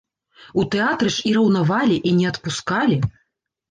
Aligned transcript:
У 0.61 0.63
тэатры 0.75 1.13
ж 1.17 1.27
і 1.33 1.35
раўнавалі, 1.37 2.01
і 2.09 2.17
не 2.19 2.25
адпускалі! 2.35 3.03